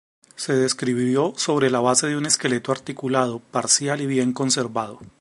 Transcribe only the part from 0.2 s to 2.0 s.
Se describió sobre la